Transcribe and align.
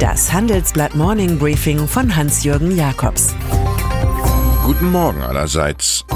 Das 0.00 0.32
Handelsblatt 0.32 0.94
Morning 0.94 1.38
Briefing 1.38 1.86
von 1.86 2.16
Hans-Jürgen 2.16 2.74
Jakobs. 2.74 3.34
Guten 4.64 4.90
Morgen 4.90 5.20
allerseits. 5.20 6.06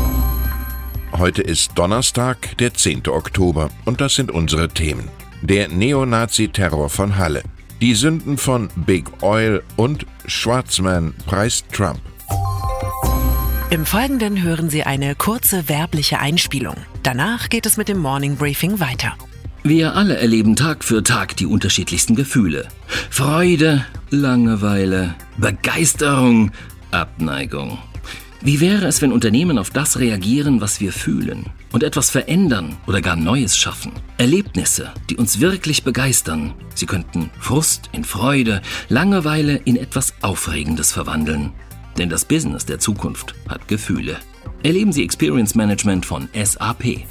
Heute 1.12 1.42
ist 1.42 1.72
Donnerstag, 1.74 2.56
der 2.56 2.72
10. 2.72 3.08
Oktober, 3.08 3.68
und 3.84 4.00
das 4.00 4.14
sind 4.14 4.30
unsere 4.30 4.70
Themen. 4.70 5.10
Der 5.42 5.68
Neonazi-Terror 5.68 6.88
von 6.88 7.18
Halle, 7.18 7.42
die 7.82 7.94
Sünden 7.94 8.38
von 8.38 8.70
Big 8.74 9.22
Oil 9.22 9.62
und 9.76 10.06
Schwarzman 10.24 11.12
preist 11.26 11.66
Trump. 11.70 12.00
Im 13.68 13.84
Folgenden 13.84 14.42
hören 14.42 14.70
Sie 14.70 14.84
eine 14.84 15.14
kurze 15.14 15.68
werbliche 15.68 16.20
Einspielung. 16.20 16.76
Danach 17.02 17.50
geht 17.50 17.66
es 17.66 17.76
mit 17.76 17.88
dem 17.88 17.98
Morning 17.98 18.36
Briefing 18.36 18.80
weiter. 18.80 19.14
Wir 19.66 19.96
alle 19.96 20.18
erleben 20.18 20.56
Tag 20.56 20.84
für 20.84 21.02
Tag 21.02 21.38
die 21.38 21.46
unterschiedlichsten 21.46 22.14
Gefühle. 22.14 22.68
Freude, 23.08 23.82
Langeweile, 24.10 25.14
Begeisterung, 25.38 26.50
Abneigung. 26.90 27.78
Wie 28.42 28.60
wäre 28.60 28.84
es, 28.86 29.00
wenn 29.00 29.10
Unternehmen 29.10 29.56
auf 29.56 29.70
das 29.70 29.98
reagieren, 29.98 30.60
was 30.60 30.82
wir 30.82 30.92
fühlen 30.92 31.46
und 31.72 31.82
etwas 31.82 32.10
verändern 32.10 32.76
oder 32.86 33.00
gar 33.00 33.16
Neues 33.16 33.56
schaffen? 33.56 33.92
Erlebnisse, 34.18 34.92
die 35.08 35.16
uns 35.16 35.40
wirklich 35.40 35.82
begeistern. 35.82 36.52
Sie 36.74 36.84
könnten 36.84 37.30
Frust 37.40 37.88
in 37.92 38.04
Freude, 38.04 38.60
Langeweile 38.90 39.56
in 39.64 39.76
etwas 39.76 40.12
Aufregendes 40.20 40.92
verwandeln. 40.92 41.52
Denn 41.96 42.10
das 42.10 42.26
Business 42.26 42.66
der 42.66 42.80
Zukunft 42.80 43.34
hat 43.48 43.66
Gefühle. 43.66 44.18
Erleben 44.62 44.92
Sie 44.92 45.02
Experience 45.02 45.54
Management 45.54 46.04
von 46.04 46.28
SAP. 46.34 47.06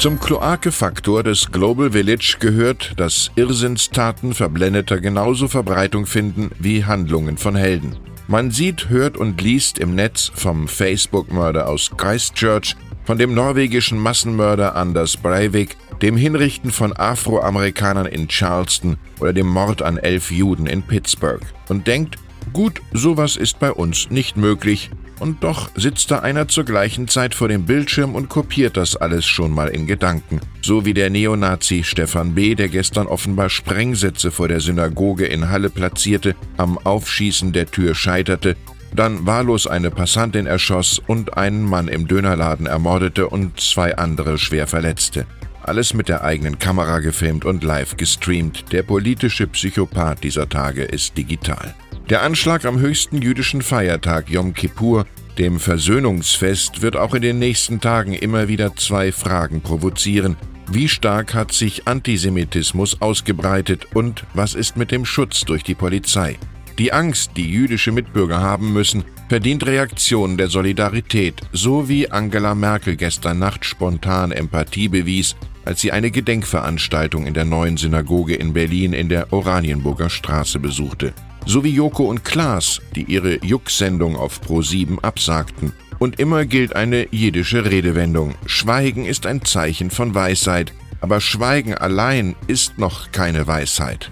Zum 0.00 0.18
Kloakefaktor 0.18 1.22
des 1.22 1.52
Global 1.52 1.92
Village 1.92 2.38
gehört, 2.40 2.94
dass 2.96 3.30
Irrsinnstaten 3.36 4.32
Verblendeter 4.32 4.98
genauso 4.98 5.46
Verbreitung 5.46 6.06
finden 6.06 6.52
wie 6.58 6.86
Handlungen 6.86 7.36
von 7.36 7.54
Helden. 7.54 7.96
Man 8.26 8.50
sieht, 8.50 8.88
hört 8.88 9.18
und 9.18 9.42
liest 9.42 9.78
im 9.78 9.94
Netz 9.94 10.32
vom 10.34 10.68
Facebook-Mörder 10.68 11.68
aus 11.68 11.90
Christchurch, 11.98 12.76
von 13.04 13.18
dem 13.18 13.34
norwegischen 13.34 13.98
Massenmörder 13.98 14.74
Anders 14.74 15.18
Breivik, 15.18 15.76
dem 16.00 16.16
Hinrichten 16.16 16.70
von 16.70 16.96
Afroamerikanern 16.96 18.06
in 18.06 18.26
Charleston 18.26 18.96
oder 19.20 19.34
dem 19.34 19.48
Mord 19.48 19.82
an 19.82 19.98
elf 19.98 20.30
Juden 20.30 20.66
in 20.66 20.82
Pittsburgh 20.82 21.44
und 21.68 21.86
denkt, 21.86 22.16
gut, 22.54 22.80
sowas 22.94 23.36
ist 23.36 23.58
bei 23.58 23.70
uns 23.70 24.08
nicht 24.08 24.38
möglich, 24.38 24.88
und 25.20 25.44
doch 25.44 25.70
sitzt 25.76 26.10
da 26.10 26.20
einer 26.20 26.48
zur 26.48 26.64
gleichen 26.64 27.06
Zeit 27.06 27.34
vor 27.34 27.48
dem 27.48 27.66
Bildschirm 27.66 28.14
und 28.14 28.28
kopiert 28.28 28.76
das 28.76 28.96
alles 28.96 29.26
schon 29.26 29.52
mal 29.52 29.68
in 29.68 29.86
Gedanken. 29.86 30.40
So 30.62 30.84
wie 30.84 30.94
der 30.94 31.10
Neonazi 31.10 31.84
Stefan 31.84 32.34
B., 32.34 32.54
der 32.54 32.68
gestern 32.68 33.06
offenbar 33.06 33.50
Sprengsätze 33.50 34.30
vor 34.30 34.48
der 34.48 34.60
Synagoge 34.60 35.26
in 35.26 35.48
Halle 35.50 35.70
platzierte, 35.70 36.34
am 36.56 36.78
Aufschießen 36.78 37.52
der 37.52 37.70
Tür 37.70 37.94
scheiterte, 37.94 38.56
dann 38.94 39.26
wahllos 39.26 39.66
eine 39.66 39.90
Passantin 39.90 40.46
erschoss 40.46 41.00
und 41.06 41.36
einen 41.36 41.64
Mann 41.64 41.88
im 41.88 42.08
Dönerladen 42.08 42.66
ermordete 42.66 43.28
und 43.28 43.60
zwei 43.60 43.96
andere 43.96 44.38
schwer 44.38 44.66
verletzte. 44.66 45.26
Alles 45.62 45.94
mit 45.94 46.08
der 46.08 46.24
eigenen 46.24 46.58
Kamera 46.58 46.98
gefilmt 47.00 47.44
und 47.44 47.62
live 47.62 47.96
gestreamt. 47.96 48.72
Der 48.72 48.82
politische 48.82 49.46
Psychopath 49.46 50.24
dieser 50.24 50.48
Tage 50.48 50.82
ist 50.82 51.16
digital. 51.16 51.74
Der 52.10 52.22
Anschlag 52.22 52.64
am 52.64 52.80
höchsten 52.80 53.22
jüdischen 53.22 53.62
Feiertag 53.62 54.28
Yom 54.30 54.52
Kippur, 54.52 55.06
dem 55.38 55.60
Versöhnungsfest, 55.60 56.82
wird 56.82 56.96
auch 56.96 57.14
in 57.14 57.22
den 57.22 57.38
nächsten 57.38 57.80
Tagen 57.80 58.14
immer 58.14 58.48
wieder 58.48 58.74
zwei 58.74 59.12
Fragen 59.12 59.60
provozieren. 59.60 60.36
Wie 60.68 60.88
stark 60.88 61.34
hat 61.34 61.52
sich 61.52 61.86
Antisemitismus 61.86 63.00
ausgebreitet 63.00 63.86
und 63.94 64.24
was 64.34 64.56
ist 64.56 64.76
mit 64.76 64.90
dem 64.90 65.04
Schutz 65.04 65.42
durch 65.42 65.62
die 65.62 65.76
Polizei? 65.76 66.36
Die 66.80 66.92
Angst, 66.92 67.36
die 67.36 67.48
jüdische 67.48 67.92
Mitbürger 67.92 68.40
haben 68.40 68.72
müssen, 68.72 69.04
verdient 69.28 69.64
Reaktionen 69.64 70.36
der 70.36 70.48
Solidarität, 70.48 71.40
so 71.52 71.88
wie 71.88 72.10
Angela 72.10 72.56
Merkel 72.56 72.96
gestern 72.96 73.38
Nacht 73.38 73.64
spontan 73.64 74.32
Empathie 74.32 74.88
bewies, 74.88 75.36
als 75.64 75.80
sie 75.80 75.92
eine 75.92 76.10
Gedenkveranstaltung 76.10 77.28
in 77.28 77.34
der 77.34 77.44
neuen 77.44 77.76
Synagoge 77.76 78.34
in 78.34 78.52
Berlin 78.52 78.94
in 78.94 79.08
der 79.08 79.32
Oranienburger 79.32 80.10
Straße 80.10 80.58
besuchte 80.58 81.14
sowie 81.46 81.70
Joko 81.70 82.04
und 82.04 82.24
Klaas, 82.24 82.80
die 82.94 83.04
ihre 83.04 83.44
Juck-Sendung 83.44 84.16
auf 84.16 84.40
Pro7 84.40 85.00
absagten. 85.00 85.72
Und 85.98 86.18
immer 86.18 86.46
gilt 86.46 86.74
eine 86.74 87.06
jiddische 87.10 87.64
Redewendung: 87.64 88.34
Schweigen 88.46 89.04
ist 89.04 89.26
ein 89.26 89.44
Zeichen 89.44 89.90
von 89.90 90.14
Weisheit, 90.14 90.72
aber 91.00 91.20
Schweigen 91.20 91.74
allein 91.74 92.36
ist 92.46 92.78
noch 92.78 93.12
keine 93.12 93.46
Weisheit. 93.46 94.10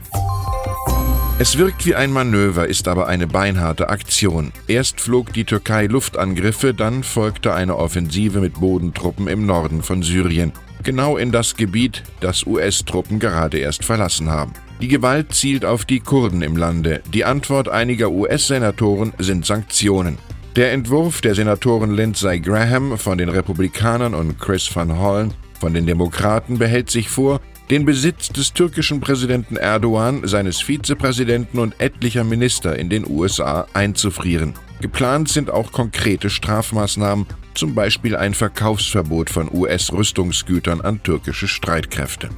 Es 1.40 1.56
wirkt 1.56 1.86
wie 1.86 1.94
ein 1.94 2.10
Manöver, 2.10 2.66
ist 2.66 2.88
aber 2.88 3.06
eine 3.06 3.28
beinharte 3.28 3.90
Aktion. 3.90 4.52
Erst 4.66 5.00
flog 5.00 5.32
die 5.32 5.44
Türkei 5.44 5.86
Luftangriffe, 5.86 6.74
dann 6.74 7.04
folgte 7.04 7.54
eine 7.54 7.76
Offensive 7.76 8.40
mit 8.40 8.54
Bodentruppen 8.54 9.28
im 9.28 9.46
Norden 9.46 9.84
von 9.84 10.02
Syrien, 10.02 10.52
genau 10.82 11.16
in 11.16 11.30
das 11.30 11.54
Gebiet, 11.54 12.02
das 12.18 12.44
US-Truppen 12.44 13.20
gerade 13.20 13.58
erst 13.58 13.84
verlassen 13.84 14.30
haben. 14.30 14.52
Die 14.80 14.88
Gewalt 14.88 15.34
zielt 15.34 15.64
auf 15.64 15.84
die 15.84 15.98
Kurden 15.98 16.40
im 16.42 16.56
Lande. 16.56 17.02
Die 17.12 17.24
Antwort 17.24 17.68
einiger 17.68 18.12
US-Senatoren 18.12 19.12
sind 19.18 19.44
Sanktionen. 19.44 20.18
Der 20.54 20.72
Entwurf 20.72 21.20
der 21.20 21.34
Senatoren 21.34 21.94
Lindsey 21.94 22.38
Graham 22.38 22.96
von 22.96 23.18
den 23.18 23.28
Republikanern 23.28 24.14
und 24.14 24.38
Chris 24.38 24.74
van 24.74 24.98
Hollen 24.98 25.34
von 25.58 25.74
den 25.74 25.86
Demokraten 25.86 26.58
behält 26.58 26.90
sich 26.90 27.08
vor, 27.08 27.40
den 27.70 27.84
Besitz 27.84 28.28
des 28.28 28.52
türkischen 28.52 29.00
Präsidenten 29.00 29.56
Erdogan, 29.56 30.26
seines 30.26 30.60
Vizepräsidenten 30.60 31.58
und 31.58 31.80
etlicher 31.80 32.24
Minister 32.24 32.78
in 32.78 32.88
den 32.88 33.04
USA 33.08 33.66
einzufrieren. 33.74 34.54
Geplant 34.80 35.28
sind 35.28 35.50
auch 35.50 35.72
konkrete 35.72 36.30
Strafmaßnahmen, 36.30 37.26
zum 37.54 37.74
Beispiel 37.74 38.16
ein 38.16 38.32
Verkaufsverbot 38.32 39.28
von 39.28 39.50
US-Rüstungsgütern 39.52 40.80
an 40.80 41.02
türkische 41.02 41.48
Streitkräfte. 41.48 42.30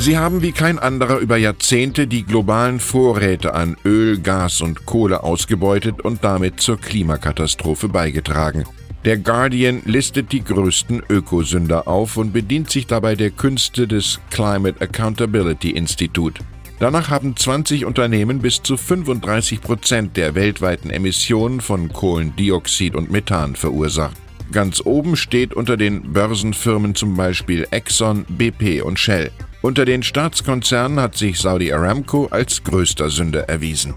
Sie 0.00 0.16
haben 0.16 0.42
wie 0.42 0.52
kein 0.52 0.78
anderer 0.78 1.18
über 1.18 1.36
Jahrzehnte 1.36 2.06
die 2.06 2.24
globalen 2.24 2.78
Vorräte 2.78 3.54
an 3.54 3.76
Öl, 3.84 4.20
Gas 4.20 4.60
und 4.60 4.86
Kohle 4.86 5.24
ausgebeutet 5.24 6.00
und 6.02 6.22
damit 6.22 6.60
zur 6.60 6.80
Klimakatastrophe 6.80 7.88
beigetragen. 7.88 8.64
Der 9.04 9.16
Guardian 9.16 9.82
listet 9.84 10.30
die 10.30 10.44
größten 10.44 11.02
Ökosünder 11.08 11.88
auf 11.88 12.16
und 12.16 12.32
bedient 12.32 12.70
sich 12.70 12.86
dabei 12.86 13.16
der 13.16 13.30
Künste 13.30 13.88
des 13.88 14.20
Climate 14.30 14.80
Accountability 14.80 15.70
Institute. 15.70 16.42
Danach 16.78 17.10
haben 17.10 17.36
20 17.36 17.84
Unternehmen 17.84 18.38
bis 18.38 18.62
zu 18.62 18.76
35 18.76 19.60
Prozent 19.60 20.16
der 20.16 20.36
weltweiten 20.36 20.90
Emissionen 20.90 21.60
von 21.60 21.92
Kohlendioxid 21.92 22.94
und 22.94 23.10
Methan 23.10 23.56
verursacht. 23.56 24.16
Ganz 24.52 24.80
oben 24.84 25.16
steht 25.16 25.54
unter 25.54 25.76
den 25.76 26.12
Börsenfirmen 26.12 26.94
zum 26.94 27.16
Beispiel 27.16 27.66
Exxon, 27.72 28.24
BP 28.28 28.82
und 28.82 28.98
Shell. 28.98 29.32
Unter 29.60 29.84
den 29.84 30.04
Staatskonzernen 30.04 31.00
hat 31.00 31.16
sich 31.16 31.40
Saudi 31.40 31.72
Aramco 31.72 32.26
als 32.26 32.62
größter 32.62 33.10
Sünder 33.10 33.48
erwiesen. 33.48 33.94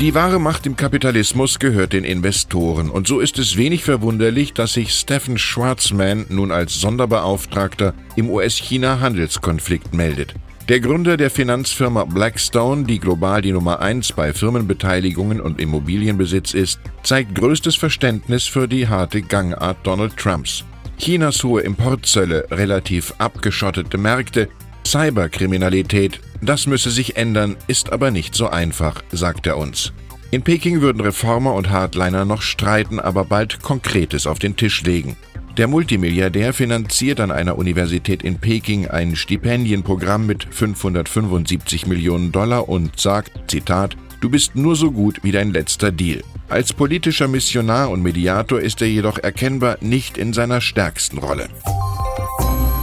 Die 0.00 0.12
wahre 0.12 0.40
Macht 0.40 0.66
im 0.66 0.76
Kapitalismus 0.76 1.58
gehört 1.58 1.92
den 1.92 2.04
Investoren 2.04 2.90
und 2.90 3.06
so 3.06 3.20
ist 3.20 3.38
es 3.38 3.56
wenig 3.56 3.84
verwunderlich, 3.84 4.52
dass 4.52 4.74
sich 4.74 4.92
Stephen 4.92 5.38
Schwarzman 5.38 6.26
nun 6.28 6.50
als 6.50 6.80
Sonderbeauftragter 6.80 7.94
im 8.16 8.28
US-China-Handelskonflikt 8.28 9.94
meldet. 9.94 10.34
Der 10.68 10.80
Gründer 10.80 11.16
der 11.16 11.30
Finanzfirma 11.30 12.04
Blackstone, 12.04 12.84
die 12.84 12.98
global 12.98 13.40
die 13.40 13.52
Nummer 13.52 13.80
1 13.80 14.12
bei 14.12 14.32
Firmenbeteiligungen 14.32 15.40
und 15.40 15.60
Immobilienbesitz 15.60 16.54
ist, 16.54 16.80
zeigt 17.04 17.36
größtes 17.36 17.76
Verständnis 17.76 18.44
für 18.44 18.66
die 18.66 18.88
harte 18.88 19.22
Gangart 19.22 19.78
Donald 19.84 20.16
Trumps. 20.16 20.64
Chinas 20.98 21.44
hohe 21.44 21.60
Importzölle, 21.62 22.46
relativ 22.50 23.14
abgeschottete 23.18 23.98
Märkte, 23.98 24.48
Cyberkriminalität, 24.86 26.20
das 26.40 26.66
müsse 26.66 26.90
sich 26.90 27.16
ändern, 27.16 27.56
ist 27.66 27.92
aber 27.92 28.10
nicht 28.10 28.34
so 28.34 28.48
einfach, 28.48 29.02
sagt 29.10 29.46
er 29.46 29.58
uns. 29.58 29.92
In 30.30 30.42
Peking 30.42 30.80
würden 30.80 31.00
Reformer 31.00 31.54
und 31.54 31.70
Hardliner 31.70 32.24
noch 32.24 32.42
streiten, 32.42 33.00
aber 33.00 33.24
bald 33.24 33.62
Konkretes 33.62 34.26
auf 34.26 34.38
den 34.38 34.56
Tisch 34.56 34.82
legen. 34.82 35.16
Der 35.56 35.68
Multimilliardär 35.68 36.52
finanziert 36.52 37.20
an 37.20 37.30
einer 37.30 37.56
Universität 37.56 38.22
in 38.22 38.38
Peking 38.38 38.88
ein 38.88 39.16
Stipendienprogramm 39.16 40.26
mit 40.26 40.46
575 40.50 41.86
Millionen 41.86 42.32
Dollar 42.32 42.68
und 42.68 43.00
sagt, 43.00 43.50
Zitat, 43.50 43.96
Du 44.20 44.30
bist 44.30 44.56
nur 44.56 44.76
so 44.76 44.90
gut 44.90 45.20
wie 45.22 45.32
dein 45.32 45.52
letzter 45.52 45.92
Deal. 45.92 46.22
Als 46.48 46.72
politischer 46.72 47.26
Missionar 47.26 47.90
und 47.90 48.02
Mediator 48.02 48.60
ist 48.60 48.80
er 48.80 48.88
jedoch 48.88 49.18
erkennbar 49.18 49.78
nicht 49.80 50.16
in 50.16 50.32
seiner 50.32 50.60
stärksten 50.60 51.18
Rolle. 51.18 51.48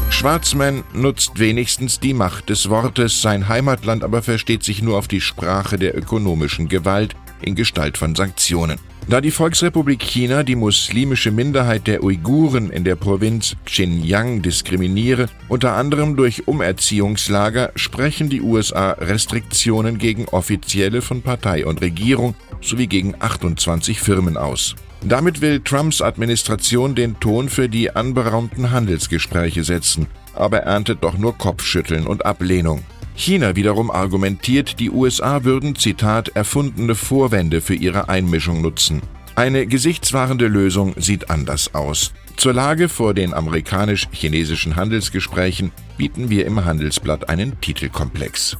Schwarzman 0.09 0.83
nutzt 0.93 1.39
wenigstens 1.39 1.99
die 1.99 2.13
Macht 2.13 2.49
des 2.49 2.69
Wortes, 2.69 3.21
sein 3.21 3.47
Heimatland 3.47 4.03
aber 4.03 4.21
versteht 4.21 4.63
sich 4.63 4.81
nur 4.81 4.97
auf 4.97 5.07
die 5.07 5.21
Sprache 5.21 5.77
der 5.77 5.97
ökonomischen 5.97 6.67
Gewalt 6.67 7.15
in 7.43 7.55
Gestalt 7.55 7.97
von 7.97 8.15
Sanktionen. 8.15 8.79
Da 9.07 9.19
die 9.19 9.31
Volksrepublik 9.31 10.01
China 10.01 10.43
die 10.43 10.55
muslimische 10.55 11.31
Minderheit 11.31 11.87
der 11.87 12.03
Uiguren 12.03 12.69
in 12.69 12.85
der 12.85 12.95
Provinz 12.95 13.55
Xinjiang 13.65 14.41
diskriminiere, 14.41 15.27
unter 15.49 15.73
anderem 15.73 16.15
durch 16.15 16.47
Umerziehungslager, 16.47 17.71
sprechen 17.75 18.29
die 18.29 18.41
USA 18.41 18.91
Restriktionen 18.91 19.97
gegen 19.97 20.25
Offizielle 20.29 21.01
von 21.01 21.21
Partei 21.21 21.65
und 21.65 21.81
Regierung 21.81 22.35
sowie 22.61 22.87
gegen 22.87 23.15
28 23.19 23.99
Firmen 23.99 24.37
aus. 24.37 24.75
Damit 25.01 25.41
will 25.41 25.59
Trumps 25.59 26.01
Administration 26.01 26.95
den 26.95 27.19
Ton 27.19 27.49
für 27.49 27.67
die 27.67 27.93
anberaumten 27.93 28.71
Handelsgespräche 28.71 29.65
setzen, 29.65 30.07
aber 30.33 30.59
erntet 30.59 31.03
doch 31.03 31.17
nur 31.17 31.37
Kopfschütteln 31.37 32.07
und 32.07 32.25
Ablehnung. 32.25 32.83
China 33.15 33.55
wiederum 33.55 33.91
argumentiert, 33.91 34.79
die 34.79 34.89
USA 34.89 35.43
würden, 35.43 35.75
Zitat, 35.75 36.29
erfundene 36.29 36.95
Vorwände 36.95 37.61
für 37.61 37.75
ihre 37.75 38.09
Einmischung 38.09 38.61
nutzen. 38.61 39.01
Eine 39.35 39.65
gesichtswahrende 39.65 40.47
Lösung 40.47 40.93
sieht 40.97 41.29
anders 41.29 41.73
aus. 41.73 42.13
Zur 42.37 42.53
Lage 42.53 42.89
vor 42.89 43.13
den 43.13 43.33
amerikanisch-chinesischen 43.33 44.75
Handelsgesprächen 44.75 45.71
bieten 45.97 46.29
wir 46.29 46.45
im 46.45 46.65
Handelsblatt 46.65 47.29
einen 47.29 47.59
Titelkomplex. 47.61 48.57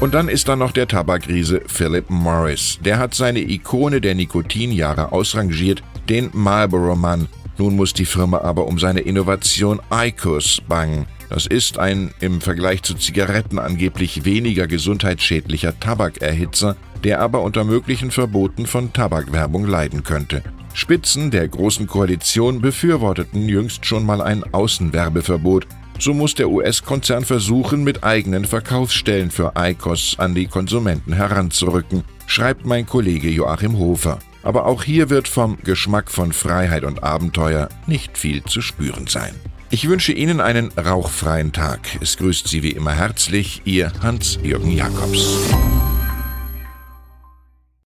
Und 0.00 0.14
dann 0.14 0.28
ist 0.28 0.48
da 0.48 0.56
noch 0.56 0.72
der 0.72 0.88
Tabakriese 0.88 1.62
Philip 1.66 2.10
Morris. 2.10 2.78
Der 2.84 2.98
hat 2.98 3.14
seine 3.14 3.40
Ikone 3.40 4.00
der 4.00 4.14
Nikotinjahre 4.14 5.10
ausrangiert, 5.12 5.82
den 6.08 6.30
Marlboro-Mann. 6.32 7.28
Nun 7.56 7.76
muss 7.76 7.94
die 7.94 8.04
Firma 8.04 8.42
aber 8.42 8.66
um 8.66 8.78
seine 8.78 9.00
Innovation 9.00 9.80
ICOS 9.90 10.60
bangen. 10.68 11.06
Das 11.28 11.46
ist 11.46 11.78
ein 11.78 12.12
im 12.20 12.40
Vergleich 12.40 12.82
zu 12.82 12.94
Zigaretten 12.94 13.58
angeblich 13.58 14.24
weniger 14.24 14.66
gesundheitsschädlicher 14.66 15.78
Tabakerhitzer, 15.80 16.76
der 17.02 17.20
aber 17.20 17.42
unter 17.42 17.64
möglichen 17.64 18.10
Verboten 18.10 18.66
von 18.66 18.92
Tabakwerbung 18.92 19.66
leiden 19.66 20.04
könnte. 20.04 20.42
Spitzen 20.72 21.30
der 21.30 21.48
Großen 21.48 21.86
Koalition 21.86 22.60
befürworteten 22.60 23.48
jüngst 23.48 23.86
schon 23.86 24.04
mal 24.04 24.20
ein 24.20 24.44
Außenwerbeverbot. 24.52 25.66
So 25.98 26.12
muss 26.12 26.34
der 26.34 26.50
US-Konzern 26.50 27.24
versuchen, 27.24 27.82
mit 27.82 28.04
eigenen 28.04 28.44
Verkaufsstellen 28.44 29.30
für 29.30 29.54
ICOS 29.56 30.16
an 30.18 30.34
die 30.34 30.46
Konsumenten 30.46 31.14
heranzurücken, 31.14 32.04
schreibt 32.26 32.66
mein 32.66 32.86
Kollege 32.86 33.30
Joachim 33.30 33.78
Hofer. 33.78 34.18
Aber 34.42 34.66
auch 34.66 34.84
hier 34.84 35.08
wird 35.08 35.26
vom 35.26 35.56
Geschmack 35.64 36.10
von 36.10 36.32
Freiheit 36.32 36.84
und 36.84 37.02
Abenteuer 37.02 37.70
nicht 37.86 38.18
viel 38.18 38.44
zu 38.44 38.60
spüren 38.60 39.06
sein. 39.06 39.34
Ich 39.68 39.88
wünsche 39.88 40.12
Ihnen 40.12 40.40
einen 40.40 40.70
rauchfreien 40.72 41.52
Tag. 41.52 41.80
Es 42.00 42.16
grüßt 42.16 42.46
Sie 42.46 42.62
wie 42.62 42.70
immer 42.70 42.92
herzlich 42.92 43.62
Ihr 43.64 43.92
Hans-Jürgen 44.00 44.70
Jakobs. 44.70 45.38